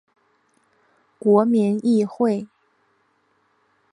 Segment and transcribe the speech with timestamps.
[1.19, 2.47] 国民议会。